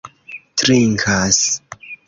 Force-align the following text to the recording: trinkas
trinkas 0.57 1.43